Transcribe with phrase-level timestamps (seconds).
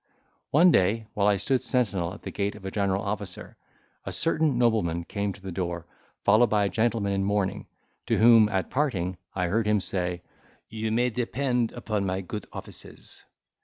[0.49, 3.55] One day, while I stood sentinel at the gate of a general officer,
[4.03, 5.85] a certain nobleman came to the door,
[6.23, 7.67] followed by a gentleman in mourning,
[8.07, 10.23] to whom, at parting, I heard him say,
[10.69, 13.23] "You may depend upon my good offices."